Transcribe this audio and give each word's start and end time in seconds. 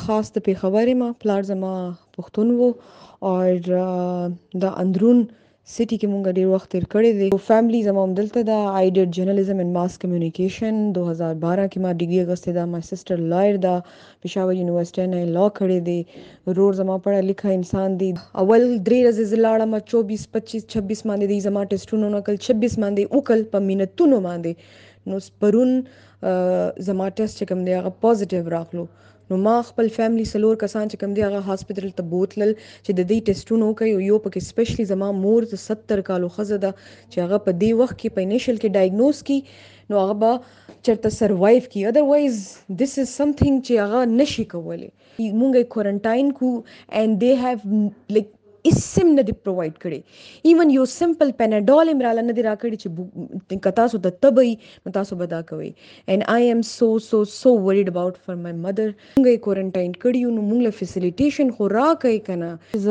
خاص 0.00 0.26
د 0.34 0.38
پیښور 0.46 0.88
ما 1.00 1.06
پلار 1.22 1.42
زما 1.50 1.68
پښتون 2.16 2.48
وو 2.58 2.66
او 3.28 3.30
د 4.64 4.64
اندرون 4.82 5.18
سټي 5.74 5.96
کې 6.00 6.06
مونږ 6.12 6.24
ډیر 6.36 6.48
وخت 6.54 6.68
تیر 6.74 6.84
کړی 6.92 7.10
دی 7.20 7.28
فیملی 7.48 7.80
زما 7.88 8.02
دلته 8.18 8.40
دا 8.50 8.58
آی 8.78 8.86
ډیډ 8.96 9.08
جرنالیزم 9.16 9.58
ان 9.64 9.70
ماس 9.76 9.92
کمیونیکیشن 10.02 10.74
2012 10.98 11.66
کې 11.72 11.78
ما 11.84 11.90
ډیګري 12.00 12.20
اگستې 12.24 12.50
دا 12.58 12.64
مای 12.74 12.82
سسټر 12.90 13.16
لایر 13.32 13.56
دا 13.66 13.74
پېښور 14.22 14.50
یونیورسيټي 14.60 15.04
نه 15.12 15.20
لا 15.38 15.46
کړی 15.58 15.78
دی 15.88 15.98
رور 16.58 16.72
زما 16.82 16.96
پړه 17.04 17.20
لیکه 17.30 17.46
انسان 17.58 17.90
دی 18.00 18.10
اول 18.42 18.62
درې 18.86 18.98
ورځې 19.02 19.24
زلاړه 19.32 19.64
ما 19.72 19.78
24 19.94 20.06
25 20.14 20.62
26 20.78 21.06
باندې 21.08 21.26
دی 21.32 21.38
زما 21.48 21.62
ټیسټونو 21.72 22.06
نقل 22.16 22.34
26 22.46 22.80
باندې 22.82 23.02
وکړ 23.16 23.38
په 23.54 23.58
مينتونو 23.68 24.16
باندې 24.28 24.52
نو 25.10 25.16
پرون 25.40 25.70
زما 26.88 27.08
ټیسټ 27.16 27.36
چې 27.38 27.44
کوم 27.50 27.60
دی 27.66 27.72
هغه 27.78 27.90
پوزټیو 28.04 28.50
راغلو 28.56 28.84
نو 29.30 29.36
ما 29.46 29.54
خپل 29.68 29.86
فیملی 29.96 30.24
سلور 30.32 30.56
کسان 30.62 30.84
چې 30.90 31.00
کوم 31.02 31.14
دی 31.16 31.22
هغه 31.26 31.40
هاسپټل 31.48 31.90
ته 32.00 32.06
بوتلل 32.12 32.52
چې 32.84 32.90
د 32.98 33.08
دې 33.10 33.18
ټیسټونو 33.28 33.66
کوي 33.80 34.06
یو 34.10 34.18
پکې 34.26 34.46
سپیشلی 34.50 34.86
زما 34.92 35.10
مور 35.22 35.46
ته 35.52 35.60
70 35.62 36.04
کالو 36.08 36.28
خزه 36.36 36.58
ده 36.64 36.70
چې 37.12 37.16
هغه 37.24 37.38
په 37.46 37.50
دې 37.62 37.70
وخت 37.80 37.96
کې 38.00 38.14
په 38.18 38.26
انیشل 38.26 38.56
کې 38.64 38.74
ډایګنوز 38.76 39.22
کی 39.30 39.94
نو 39.94 40.02
هغه 40.02 40.16
به 40.24 40.76
چرته 40.88 41.14
سروایو 41.18 41.66
کی 41.72 41.84
اذروایز 41.90 42.38
دیس 42.82 42.94
از 43.04 43.10
سمثینګ 43.22 43.56
چې 43.56 43.86
هغه 43.86 44.04
نشي 44.20 44.46
کولای 44.54 44.86
مونږه 44.86 45.72
کوارنټاین 45.74 46.32
کو 46.42 46.54
اند 47.02 47.20
دے 47.26 47.32
هاف 47.42 47.66
لایک 48.16 48.30
اسم 48.70 49.08
نه 49.16 49.22
دی 49.28 49.32
پروواید 49.44 49.72
کړي 49.84 50.00
ایون 50.50 50.68
یو 50.78 50.84
سمپل 51.00 51.30
پیناډول 51.40 51.86
امراله 51.94 52.22
نه 52.28 52.32
دی 52.36 52.42
راکړي 52.50 52.76
چې 52.82 53.56
کتا 53.64 53.84
سو 53.94 54.00
د 54.06 54.14
تبي 54.26 54.50
تاسو 54.98 55.14
بدا 55.22 55.40
کوي 55.48 55.70
and 56.14 56.22
i 56.34 56.38
am 56.52 56.60
so 56.76 56.88
so 57.08 57.18
so 57.40 57.50
worried 57.66 57.90
about 57.94 58.14
for 58.26 58.34
my 58.46 58.52
mother 58.66 58.88
موږ 59.18 59.28
یې 59.30 59.42
کوارنټاین 59.48 59.90
کړیو 60.02 60.28
نو 60.38 60.46
موږ 60.48 60.58
له 60.70 60.78
فیسیلیټیشن 60.80 61.48
خو 61.58 61.68
را 61.76 61.88
کوي 62.02 62.20
کنه 62.28 62.50
از 62.78 62.86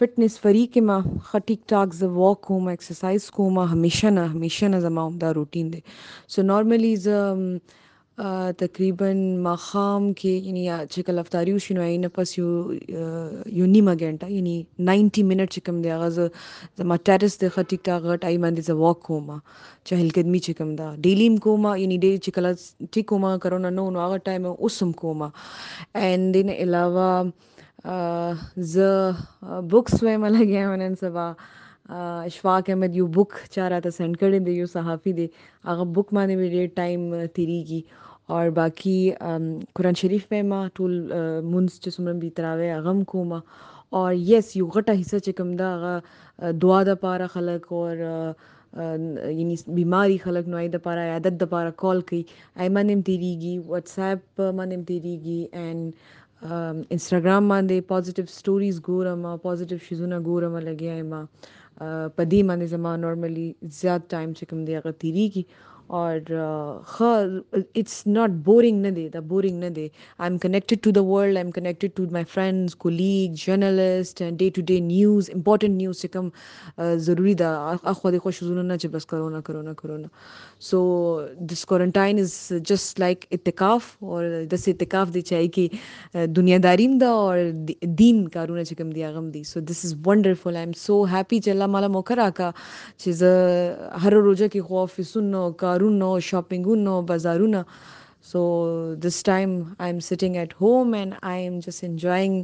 فټنس 0.00 0.32
فریق 0.46 0.78
ما 0.90 0.98
ټیک 1.48 1.60
ټاک 1.74 1.88
ز 2.02 2.14
واک 2.20 2.40
کوم 2.52 2.68
ایکسرسایز 2.74 3.30
کوم 3.40 3.58
همیشه 3.76 4.14
نه 4.18 4.24
همیشه 4.36 4.72
نه 4.76 4.80
زما 4.90 5.04
دا 5.24 5.28
روټین 5.40 5.66
دی 5.72 5.80
سو 6.36 6.48
نارملی 6.54 6.94
ز 7.08 7.26
تقریبا 8.58 9.06
ماښام 9.46 10.02
کې 10.18 10.32
یعنی 10.46 10.64
چې 10.92 10.98
کله 11.06 11.18
افطاری 11.24 11.52
وشي 11.56 11.72
نو 11.78 11.82
نه 12.04 12.08
پس 12.16 12.28
یو 12.38 12.48
یو 13.58 13.66
نیمه 13.74 13.94
ګنټه 14.02 14.26
یعنی 14.36 14.54
90 14.90 15.26
منټ 15.30 15.48
چې 15.54 15.60
کوم 15.66 15.76
دی 15.84 15.90
هغه 15.94 16.28
زما 16.82 16.96
ټیرس 17.08 17.34
د 17.42 17.52
خټیک 17.56 17.80
تا 17.88 17.94
غټ 18.06 18.20
آی 18.30 18.36
باندې 18.44 18.62
ز 18.68 18.78
واک 18.82 18.98
کوم 19.08 19.26
چې 19.86 19.92
هلکدمی 20.02 20.40
چې 20.44 20.52
کوم 20.60 20.70
دا 20.80 20.88
ډیلی 21.10 21.28
کوم 21.48 21.62
یعنی 21.82 21.96
ډیلی 22.04 22.18
چې 22.24 22.30
کله 22.38 22.50
چې 22.92 23.00
کوم 23.12 23.24
کرونا 23.46 23.70
نو 23.80 23.84
نو 23.98 24.04
هغه 24.04 24.16
ټایم 24.30 24.44
اوسم 24.64 24.90
کوم 25.02 25.20
اند 25.26 26.32
دین 26.38 26.48
علاوه 26.62 27.12
ز 28.74 28.90
بوکس 29.70 29.94
وایم 30.04 30.22
لګیا 30.36 30.62
ونن 30.72 30.94
سبا 31.04 31.26
اشفاق 31.90 32.68
احمد 32.70 32.94
یو 32.96 33.06
بک 33.16 33.32
چا 33.54 33.68
راته 33.72 33.90
سند 33.98 34.14
کړی 34.20 34.38
دی 34.46 34.52
یو 34.60 34.66
صحافي 34.74 35.12
دی 35.18 35.26
هغه 35.68 35.84
بک 35.94 36.08
باندې 36.16 36.34
مې 36.38 36.48
ډېر 36.54 36.66
ټایم 36.78 37.02
تیریږي 37.36 37.80
اور 38.32 38.50
باقي 38.58 39.00
قران 39.78 39.94
شریف 40.00 40.24
په 40.32 40.40
ما 40.52 40.58
ټول 40.80 40.92
مونږ 41.52 41.66
چې 41.82 41.88
څومره 41.94 42.14
به 42.22 42.28
تراوي 42.40 42.70
غم 42.86 43.00
کوما 43.12 43.38
اور 44.00 44.10
یس 44.30 44.46
یو 44.60 44.66
غټه 44.76 44.92
حصہ 45.00 45.16
چې 45.24 45.32
کوم 45.40 45.50
دا 45.60 45.70
غا 45.84 45.94
دعا 46.64 46.80
د 46.88 46.98
پاره 47.02 47.26
خلک 47.34 47.72
اور 47.80 47.96
یعنی 49.38 49.56
بیماری 49.80 50.16
خلک 50.24 50.44
نوای 50.54 50.66
د 50.72 50.76
پاره 50.86 51.04
عادت 51.12 51.34
د 51.42 51.50
پاره 51.52 51.70
کال 51.82 51.98
کوي 52.08 52.22
ایمن 52.62 52.86
ام 52.96 53.00
تیریږي 53.08 53.54
واتس 53.70 53.94
اپ 54.08 54.40
من 54.62 54.68
ام 54.78 54.82
تیریږي 54.90 55.40
اند 55.64 55.84
انستګرام 56.94 57.44
باندې 57.52 57.78
پوزېټیو 57.90 58.34
سټوريز 58.38 58.76
ګورم 58.88 59.20
پوزېټیو 59.44 59.78
شیزونه 59.90 60.16
ګورم 60.26 60.54
لګیا 60.70 60.96
ما 61.12 61.22
په 62.16 62.22
دې 62.30 62.40
باندې 62.48 62.66
زما 62.74 62.90
نورمالي 63.06 63.48
زیات 63.80 64.02
ټایم 64.12 64.30
چې 64.38 64.44
کوم 64.48 64.60
دی 64.66 64.72
هغه 64.78 64.92
تیریږي 65.00 65.42
और 65.98 66.22
ख 66.88 67.64
it's 67.76 68.02
not 68.06 68.30
boring 68.44 68.84
न 68.86 68.90
दे 68.94 69.08
the 69.14 69.20
boring 69.30 69.62
न 69.64 69.68
दे 69.72 69.90
I 70.20 70.26
am 70.26 70.38
connected 70.44 70.80
to 70.82 70.90
the 70.92 70.98
world 71.10 71.36
I 71.38 71.42
am 71.44 71.50
connected 71.58 71.90
to 71.96 72.06
my 72.12 72.24
friends 72.34 72.74
colleague 72.84 73.32
journalist 73.44 74.22
and 74.22 74.36
day 74.38 74.48
to 74.56 74.62
day 74.70 74.80
news 74.86 75.30
important 75.30 75.76
news 75.76 75.96
से 75.98 76.08
कम 76.16 76.30
ज़रूरी 77.06 77.34
दा 77.42 77.50
अखवा 77.84 78.10
देखो 78.10 78.30
शुरू 78.38 78.62
ना 78.62 78.76
चे 78.82 78.88
बस 78.94 79.04
corona 79.12 79.40
corona 79.48 79.72
corona 79.82 80.08
so 80.70 80.80
this 81.40 81.64
quarantine 81.72 82.18
is 82.18 82.34
just 82.72 83.00
like 83.00 83.24
इतकाफ 83.32 84.02
और 84.02 84.26
दस 84.54 84.68
इतकाफ 84.68 85.08
दे 85.08 85.20
चाहिए 85.30 85.48
कि 85.58 85.70
दुनियादारी 86.16 86.86
दा 86.98 87.12
और 87.14 87.38
दीन 87.84 88.26
कारोना 88.34 88.62
चे 88.66 88.74
कम 88.74 88.92
दिया 88.92 89.12
गम 89.12 89.30
दी 89.30 89.44
so 89.44 89.60
this 89.70 89.84
is 89.84 89.94
wonderful 90.08 90.56
I 90.56 90.62
am 90.62 90.72
so 90.84 91.02
happy 91.14 91.40
चला 91.50 91.66
माला 91.66 91.88
मोकर 91.94 92.18
आका 92.28 92.52
चीज़ 93.00 93.24
हर 94.04 94.14
रोज़ा 94.28 94.46
की 94.56 94.60
खौफ 94.66 95.00
सुनो 95.14 95.50
का 95.60 95.74
baruno 95.76 96.08
shoppinguno 96.28 96.94
bazaruna 97.08 97.62
so 98.30 98.42
this 99.06 99.16
time 99.22 99.52
i'm 99.78 100.00
sitting 100.10 100.36
at 100.44 100.52
home 100.62 100.94
and 101.00 101.16
i'm 101.34 101.60
just 101.66 101.82
enjoying 101.88 102.34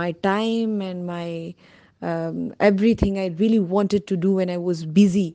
my 0.00 0.12
time 0.30 0.80
and 0.88 1.06
my 1.14 1.28
um, 2.08 2.38
everything 2.70 3.18
i 3.24 3.26
really 3.42 3.62
wanted 3.76 4.06
to 4.12 4.16
do 4.26 4.32
when 4.40 4.54
i 4.56 4.58
was 4.70 4.84
busy 5.00 5.28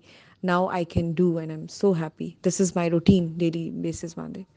now 0.54 0.60
i 0.80 0.84
can 0.96 1.14
do 1.24 1.30
and 1.44 1.52
i'm 1.58 1.68
so 1.78 1.94
happy 2.06 2.36
this 2.50 2.60
is 2.68 2.76
my 2.80 2.88
routine 2.98 3.34
daily 3.46 3.70
basis 3.88 4.18
monday 4.18 4.48